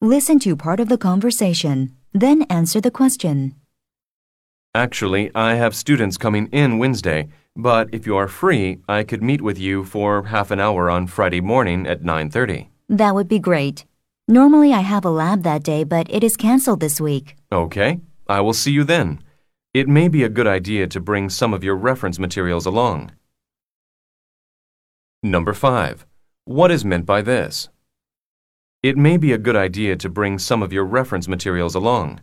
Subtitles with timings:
[0.00, 3.56] Listen to part of the conversation, then answer the question.
[4.72, 9.42] Actually, I have students coming in Wednesday, but if you are free, I could meet
[9.42, 12.68] with you for half an hour on Friday morning at 9:30.
[12.88, 13.86] That would be great.
[14.28, 17.34] Normally I have a lab that day, but it is canceled this week.
[17.50, 19.18] Okay, I will see you then.
[19.74, 23.10] It may be a good idea to bring some of your reference materials along.
[25.24, 26.06] Number 5.
[26.44, 27.68] What is meant by this?
[28.80, 32.20] It may be a good idea to bring some of your reference materials along.